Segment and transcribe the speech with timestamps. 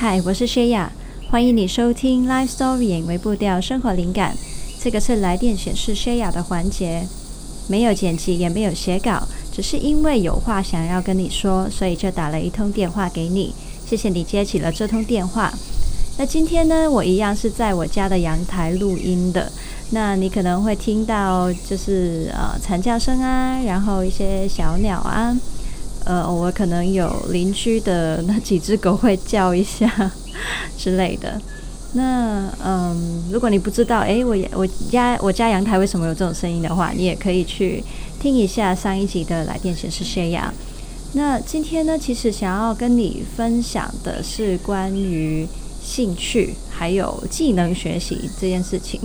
[0.00, 0.90] 嗨，我是薛雅，
[1.30, 4.34] 欢迎你收听 Life Story 微步调生活灵感。
[4.82, 7.06] 这个是来电显示薛雅的环节，
[7.68, 13.54] 没有剪辑，也没有写稿，只是因为有话想要跟你说，所以就打了一通电话给你。
[13.86, 15.52] 谢谢你接起了这通电话。
[16.16, 19.52] 那今天呢，我一样是在我家的阳台录音的。
[19.90, 25.36] 那你可能会听到就是呃惨叫声啊，然后一些小鸟啊。
[26.04, 30.10] 呃，偶尔可能有邻居的那几只狗会叫一下
[30.76, 31.40] 之类的。
[31.92, 37.82] 那嗯，如果你不知道，诶，我我家我家阳台为什么有这种声音的话，你也可以去
[38.20, 40.54] 听一下上一集的来电显示薛雅。
[41.14, 45.48] 那今天呢，其实想要跟你分享的是关于
[45.82, 49.00] 兴趣还有技能学习这件事情。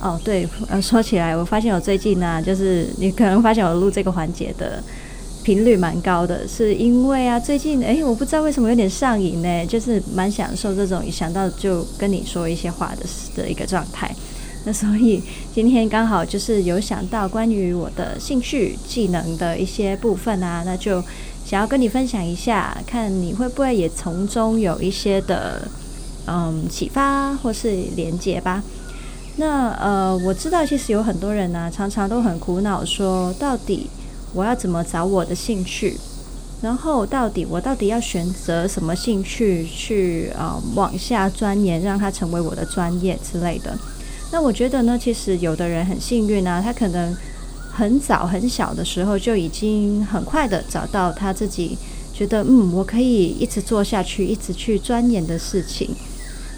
[0.00, 4.82] 哦，对，呃，说起来，我发现我最近呢、就是你可能发现我录这个环节的。
[5.48, 14.14] 频率蛮高的，是因为啊，最近诶，我不知道为什么有点上瘾呢，就是蛮享受这种一想到就跟你说一些话的的一个状态。
[14.66, 15.22] 那所以
[15.54, 21.02] 今天刚好就是有想到关于我的兴趣技能的一些部分啊，那就
[21.46, 25.66] 想要跟你分享一下，看你会不会也从中有一些的
[26.26, 28.62] 嗯启发或是连接吧。
[29.36, 33.88] 那呃，我知道其实有很多人呢、常常都很苦恼，说到底。
[34.38, 35.98] 我要怎么找我的兴趣？
[36.62, 43.76] 然后到底我到底要选择什么兴趣去啊、往下钻研，让它成为我的专业之类的？
[44.30, 47.16] 那我觉得呢，其实有的人很幸运啊，他可能
[47.72, 51.76] 很早很小的时候就已经很快的找到他自己
[52.14, 55.90] 觉得嗯，我可以一直做下去，一直去钻研的事情。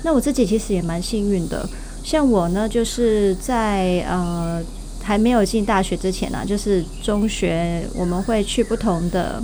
[0.03, 1.67] 那我自己其实也蛮幸运的，
[2.05, 4.63] 像我呢，就是在呃。
[5.11, 9.43] 还没有进大学之前呢、就是中学我们会去不同的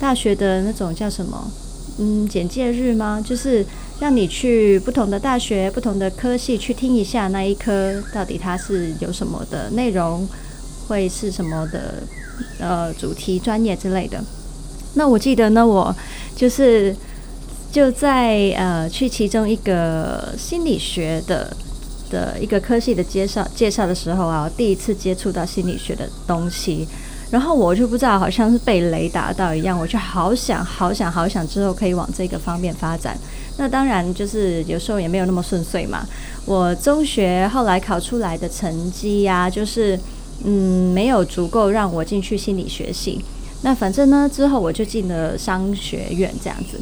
[0.00, 1.48] 大学的那种叫什么，
[1.98, 3.22] 嗯，简介日吗？
[3.24, 3.64] 就是
[4.00, 10.28] 让你去不同的大学、不同的科系去听一下那一科到底它是有什么的内容，
[10.88, 12.02] 会是什么的
[12.58, 14.20] 呃主题、专业之类的。
[14.94, 15.94] 那我记得呢，我
[16.34, 16.92] 就是
[17.70, 21.56] 就在呃去其中一个心理学的。
[22.10, 26.86] 的一个科系的介绍介绍的时候啊，第一次接触到心理学的东西，
[27.30, 33.16] 然后我就不知道，好像是被雷打到一样，我就好想好想好想之后可以往这个方面发展。
[33.56, 36.06] 那当然就是有时候也没有那么顺遂嘛。
[36.46, 39.98] 我中学后来考出来的成绩呀、就是
[40.44, 43.24] 嗯没有足够让我进去心理学系。
[43.62, 46.80] 那反正呢，之后我就进了商学院这样子。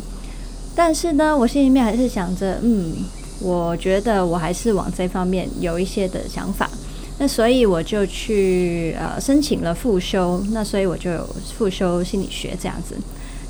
[0.75, 2.97] 但是呢，我心里面还是想着，嗯。
[3.39, 6.71] 我觉得我还是往这方面有一些的想法，
[7.19, 12.97] 那所以我就去呃申请了复修，那所以我就有复修心理学这样子。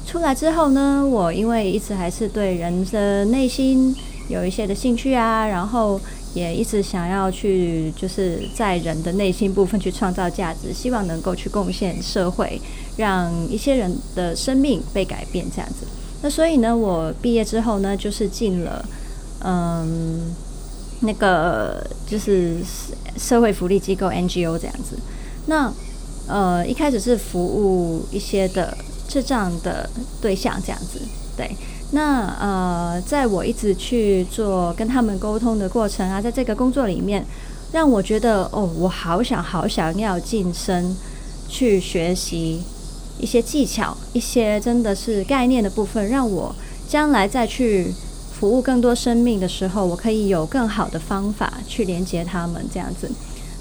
[0.04, 3.94] 出来之后呢，我因为一直还是对人的内心
[4.28, 6.00] 有一些的兴趣啊，然后
[6.34, 12.60] 也一直想要去就是在人的内心部分去创造价值，希望能够去贡献社会，
[12.96, 15.86] 让一些人的生命被改变这样子。
[16.22, 18.84] 那所以呢，我毕业之后呢，就是进了。
[19.40, 20.34] 嗯，
[21.00, 22.56] 那个就是
[23.16, 24.98] 社会福利机构 NGO 这样子。
[25.46, 25.72] 那
[26.26, 28.76] 呃，一开始是服务一些的
[29.06, 29.88] 智障的
[30.20, 31.00] 对象这样子。
[31.36, 31.54] 对，
[31.92, 37.24] 那呃，在我一直去做跟他们沟通的过程啊，在这个工作里面，
[37.72, 40.96] 让我觉得哦，我好想好想要晋升，
[41.48, 42.62] 去学习
[43.20, 46.54] 一些技巧，一些真的是概念的部分，让我
[46.88, 47.94] 将来再去。
[48.38, 53.10] 服务更多生命的时候，我可以有更好的方法去连接他们，这样子。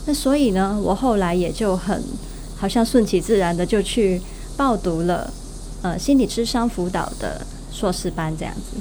[0.05, 2.03] 那所以呢，我后来也就很
[2.57, 4.21] 好像顺其自然的就去
[4.57, 5.33] 报读了
[5.81, 8.77] 呃心理咨商辅导的硕士班，这样子。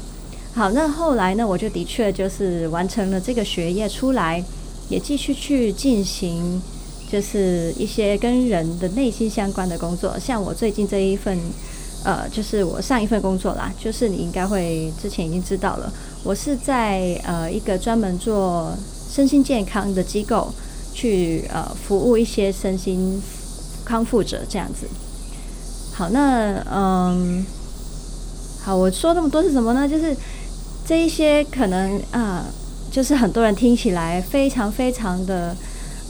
[0.53, 4.43] 好，那后来呢，我就的确就是完成了这个学业出来，
[4.88, 6.61] 也继续去进行
[7.09, 11.38] 就是一些跟人的内心相关的工作，像我最近这一份。
[12.05, 15.91] 呃，就是我上一份工作啦，就是你应该会之前已经知道了，
[16.23, 18.77] 我是在呃一个专门做
[19.11, 20.53] 身心健康的机构
[20.93, 23.23] 去呃服务一些身心
[23.87, 24.87] 康复者这样子。
[25.95, 27.47] 好，那嗯，
[28.62, 29.89] 好，我说那么多是什么呢？
[29.89, 30.15] 就是
[30.87, 32.45] 这一些可能啊，
[32.91, 35.57] 就是很多人听起来非常非常的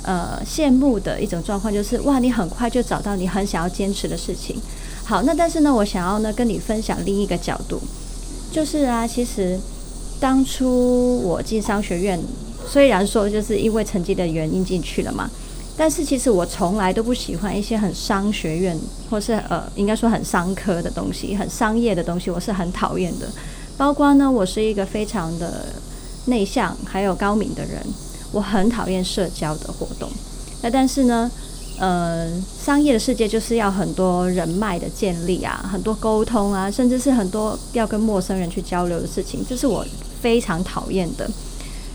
[0.02, 4.56] 呃羡慕的一种状况，就是哇，你很快就找到你很想要坚持的事情。
[5.04, 7.78] 好，那但是呢，我想要呢跟你分享另一个角度，
[8.50, 9.58] 就是啊，其实
[10.18, 12.18] 当初我进商学院，
[12.66, 15.28] 虽然说就是因为成绩的原因进去了嘛，
[15.76, 18.78] 但是其实我从来都不喜欢一些很商学院
[19.10, 23.28] 或是呃，应该说很商科的东西，很商业的东西，我是很讨厌的。
[23.76, 25.66] 包括呢，我是一个非常的
[26.26, 27.84] 内向还有高敏的人，
[28.32, 30.08] 我很讨厌社交的活动。
[30.62, 31.30] 那但是呢，
[31.76, 32.30] 呃，
[32.64, 39.84] 商业的世界就是要很多人脉的建立啊，很多沟通啊，甚至是很多要跟陌生人去交流的事情，这是我
[40.20, 41.28] 非常讨厌的。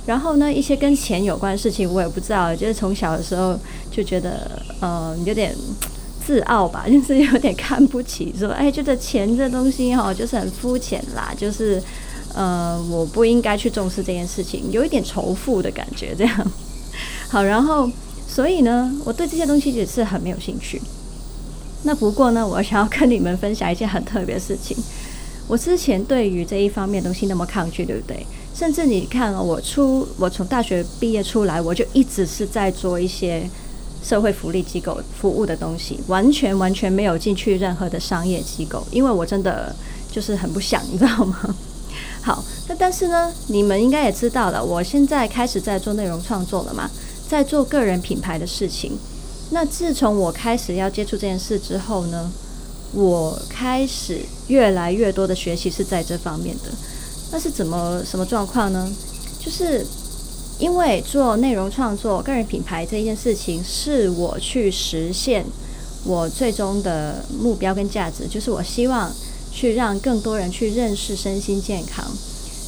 [0.06, 3.58] 然后呢，一些跟钱有关的事情，我也不知道，就是从小的时候
[3.90, 5.56] 就觉得，呃，有点
[6.26, 11.81] 自傲吧，就是有点看不起，说，哎，觉得钱这东西哈，就是很肤浅啦，就是，
[12.34, 16.52] 呃，我不应该去重视这件事情，有一点仇富的感觉，这样。
[17.30, 17.90] 好，然后。
[18.31, 20.80] 所以呢，我对这些东西也是很没有兴趣。
[21.84, 24.78] 那不过呢，我想要跟你们分享一件很特别的事情。
[25.48, 28.24] 我之前对于这一方面东西那么抗拒，对不对？
[28.54, 33.50] 甚至你看哦，我出我从大学毕业出来，我就一直是在做一些
[34.04, 39.76] 社会福利机构服务的东西，完全完全没有进去任何的商业机构，因为我真的
[40.12, 41.56] 就是很不想，你知道吗？
[42.22, 46.90] 好，那但是呢，你们应该也知道了，我现在开始在做内容创作了嘛。
[47.30, 48.98] 在做个人品牌的事情，
[49.52, 52.31] 那自从我开始要接触这件事之后呢，
[52.92, 56.72] 我开始越来越多的学习是在这方面的。
[57.31, 58.92] 那是怎么什么状况呢？
[59.40, 59.86] 就是
[60.58, 65.46] 因为做内容创作、个人品牌这一件事情，是我去实现
[66.04, 69.14] 我最终的目标跟价值，就是我希望
[69.52, 72.04] 去让更多人去认识身心健康。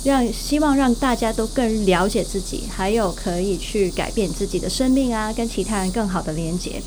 [0.03, 6.81] 让希望让大家都更了解自己，还有可以去改变自己的生命啊，跟其他人更好的连接，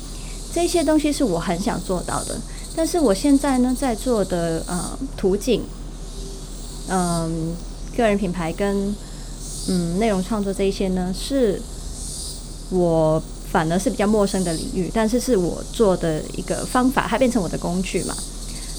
[0.53, 2.37] 这些东西是我很想做到的。
[2.75, 5.61] 但是我现在呢，在做的呃途径，
[6.89, 7.55] 嗯、
[7.95, 8.93] 个人品牌跟
[9.69, 11.61] 嗯内容创作这一些呢，是
[12.69, 18.13] 我反而是比较陌生的领域，但是是我做的一个方法，它变成我的工具嘛。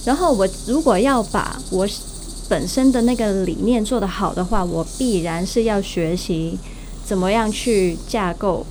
[0.04, 1.88] 然后我如果要把我
[2.48, 6.58] 本身的那个理念做得好的话，我必然是要学习
[7.04, 8.64] 怎么样去架构、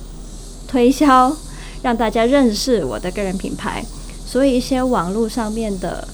[0.66, 1.36] 推销，
[1.82, 3.84] 让大家认识我的个人品牌。
[4.26, 6.08] 所以一些网络上面的，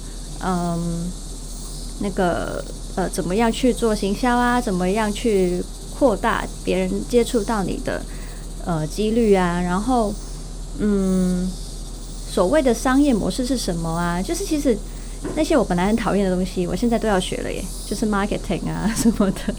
[0.45, 1.11] 嗯，
[2.01, 2.65] 那个
[2.97, 4.61] 呃，怎么样去做行销啊？
[4.61, 5.63] 怎么样去
[5.97, 8.03] 扩大别人接触到你的
[8.65, 9.61] 呃几率啊？
[9.61, 10.13] 然后，
[10.79, 11.49] 嗯，
[12.29, 14.21] 所谓的商业模式是什么啊？
[14.21, 14.77] 就是其实。
[15.35, 19.55] 那些我本来很讨厌的东西，我现在都要学了耶，就是 marketing 啊 什么的。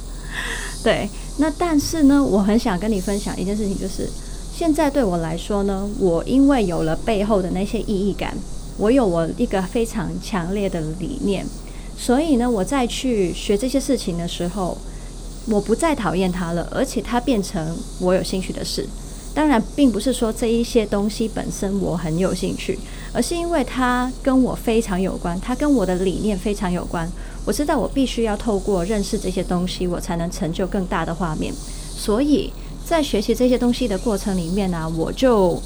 [0.84, 4.10] 对，那但是呢，我很想跟你分享一件事情，就是
[4.54, 8.36] 现在对我来说呢，我因为有了背后的那些意义感，
[8.78, 11.46] 我有我一个非常强烈的理念，
[11.98, 14.78] 所以呢，我再去学这些事情的时候，
[15.48, 18.88] 我不再讨厌它了，而且它变成我有兴趣的事。
[19.36, 22.78] 当然，并不是说这一些东西本身我很有兴趣，
[23.12, 27.10] 而是因为它跟我非常有关，它跟我的理念非常有关。
[27.44, 31.52] 我知道我必须要透过认识这些东西，我才能成就更大的画面。
[31.98, 32.54] 所以
[32.86, 35.60] 在学习这些东西的过程里面呢、我就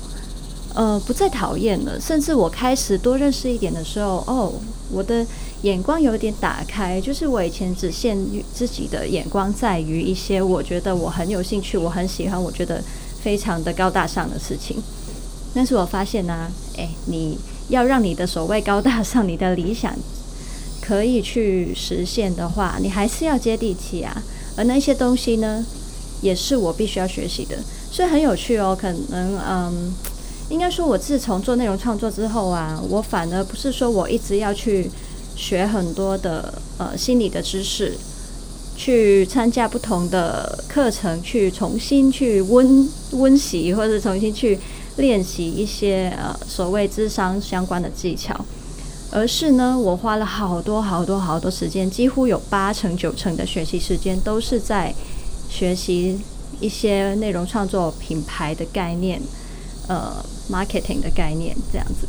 [0.74, 4.54] 呃不再讨厌了，甚至我开始多认识一点的时候，哦，
[4.90, 5.26] 我的
[5.64, 7.02] 眼光有点打开。
[7.02, 12.82] 就是我以前只限于自己的眼光，在于一些我觉得我很有兴趣，我很喜欢，我觉得。
[13.22, 14.78] 非常的高大上的事情，
[15.54, 17.38] 但是我发现呢、啊，诶，你
[17.70, 19.94] 要让你的所谓高大上，你的理想
[20.82, 24.24] 可以去实现的话，你还是要接地气啊。
[24.56, 25.66] 而那些东西呢，
[26.22, 27.58] 也是我必须要学习的，
[27.92, 28.78] 所以很有趣哦。
[28.80, 29.94] 可能，嗯，
[30.50, 34.90] 应该说，我自从做内容创作之后啊，我反而不是说我一直要去
[35.36, 37.98] 学很多的呃心理的知识。
[38.78, 44.58] 去参加不同的课程，去重新去温温习，或者重新去
[44.98, 48.40] 练习一些呃所谓智商相关的技巧，
[49.12, 54.94] 而是呢，我花了好多好多好多时间，几乎有八成九成的学习时间都是在
[55.50, 56.20] 学习
[56.60, 59.20] 一些内容创作品牌的概念，
[59.88, 62.08] 呃，marketing 的概念这样子，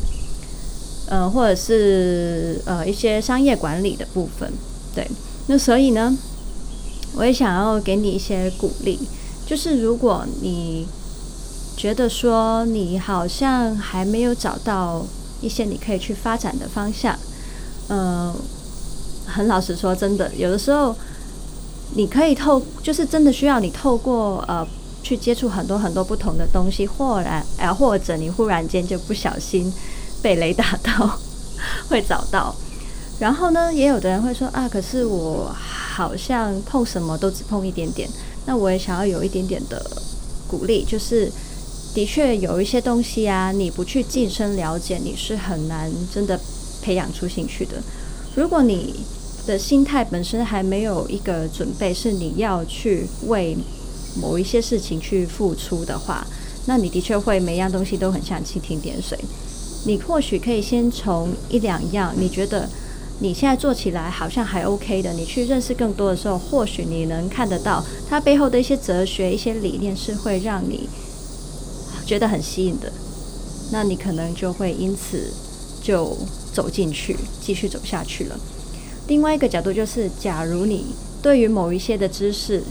[1.08, 4.52] 呃，或者是呃一些商业管理的部分，
[4.94, 5.08] 对，
[5.46, 6.16] 那所以呢，
[7.14, 8.98] 我也想要给你一些鼓励，
[9.46, 10.86] 就是如果你
[11.76, 15.04] 觉得说你好像还没有找到
[15.40, 17.16] 一些你可以去发展的方向，
[17.88, 18.34] 嗯、呃，
[19.26, 20.94] 很老实说，真的有的时候
[21.94, 24.66] 你可以透，就是真的需要你透过呃
[25.02, 29.72] 去接触很多很多不同的东西，或然呃或者你忽然间就不小心
[30.20, 31.18] 被雷打到，
[31.88, 32.54] 会找到。
[33.18, 35.54] 然后呢，也有的人会说啊，可是我。
[35.98, 38.08] 好像碰什么都只碰一点点，
[38.46, 39.84] 那我也想要有一点点的
[40.46, 41.28] 鼓励，就是
[41.92, 46.38] 的确有一些东西啊，你不去近身了解，你是很难真的
[46.80, 47.82] 培养出兴趣的。
[48.37, 48.94] 如果你
[49.44, 53.56] 的心态本身还没有一个准备，是你要去为
[54.22, 56.25] 某一些事情去付出的话，
[56.66, 59.18] 那你的确会每样东西都很像蜻蜓点水。
[59.84, 62.68] 你或许可以先从一两样，你觉得
[63.20, 70.88] 你现在做起来好像还 OK 的，你去认识更多的时候，或许你能看得到它背后的一些哲学、一些理念，是会让你
[72.06, 72.92] 觉得很吸引的。
[73.70, 75.32] 那你可能就会因此
[75.82, 76.16] 就
[76.52, 78.38] 走进去，继续走下去了。
[79.08, 80.87] 另外一个角度就是，假如你
[81.20, 82.62] 对于某一些的知识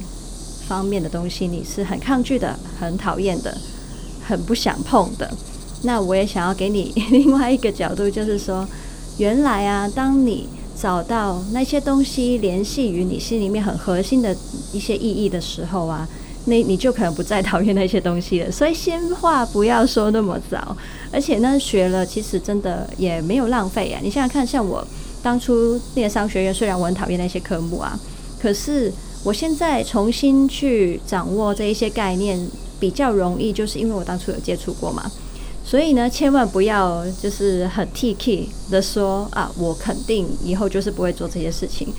[0.67, 3.57] 方面的东西，你是很抗拒的、很讨厌的、
[4.25, 5.29] 很不想碰的，
[5.83, 8.67] 那我也想要给你另外一个角度，就是说，
[9.17, 10.47] 原来啊，当你
[10.79, 14.35] 找到那些东西联系于你心里面很核心的
[14.73, 16.07] 一些意义的时候啊，
[16.45, 18.51] 那你就可能不再讨厌那些东西了。
[18.51, 20.75] 所以，先话不要说那么早，
[21.11, 23.99] 而且呢，学了其实真的也没有浪费啊。
[24.03, 24.85] 你想想看，像我。
[25.23, 27.99] 当初念商学院，虽然我很讨厌那些科目啊，
[28.39, 28.93] 可是
[29.23, 32.39] 我现在重新去掌握这一些概念
[32.79, 35.11] 比较容易，就是因为我当初有接触过嘛。
[35.69, 41.89] 所以呢，千万不要就是很 T K 的说啊，我肯定以后就是不会做这些事情，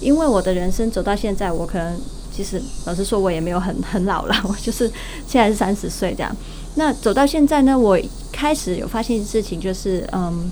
[0.00, 2.00] 因为我的人生走到现在，我可能
[2.34, 4.90] 其实老实说，我也没有很 很老了，我就是
[5.26, 6.34] 现在是三十岁这样。
[6.76, 7.98] 那走到现在呢，我
[8.32, 10.50] 开始有发现一件事情，就是嗯。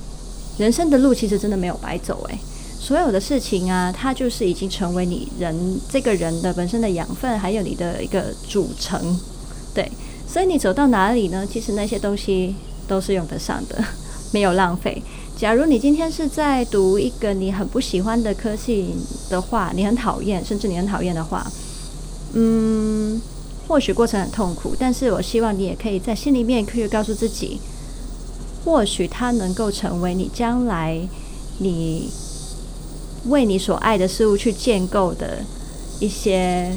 [0.58, 2.38] 人生的路其实真的没有白走诶，
[2.80, 9.20] 所有的事情啊，它就是已经成为你人这个人的本身的养分，还有你的一个组成，
[9.74, 9.86] 对，
[10.26, 11.46] 所以你走到哪里呢？
[11.46, 13.82] 其实那些东西都是用得上的，
[14.32, 15.02] 没有浪费。
[15.36, 18.94] 假如你今天是在读一个你很不喜欢的科系
[19.28, 21.46] 的话，你很讨厌，甚至你很讨厌的话，
[22.32, 23.20] 嗯，
[23.68, 27.60] 或许过程很痛苦，但是我希望你也可以在心里面可以告诉自己。
[28.64, 31.06] 或许它能够成为你将来
[31.58, 32.10] 你
[33.26, 35.38] 为你所爱的事物去建构的
[36.00, 36.76] 一些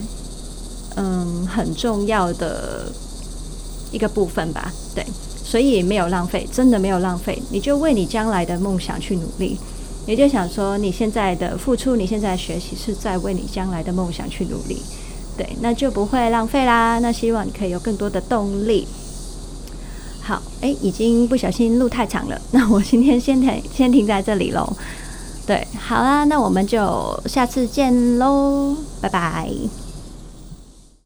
[0.96, 2.92] 嗯很重要的
[3.92, 5.04] 一个部分吧，对，
[5.50, 9.58] 所以没有浪费，真的没有浪费，你就为你将来的梦想去努力，
[10.06, 14.78] 也就想说你现在的付出，你现在学习是在为你将来的梦想去努力，
[15.36, 17.00] 对，那就不会浪费啦。
[17.00, 18.88] 那希望你可以有更多的动力。
[20.22, 24.72] 好，诶，已经不小心录太长了， 那我今天先停，先停在这里喽。
[25.48, 29.79] 对，好啦，那我们就下次见喽，拜拜。